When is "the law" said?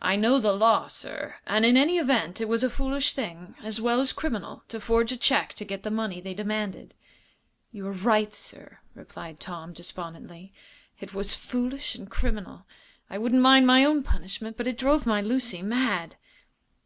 0.38-0.86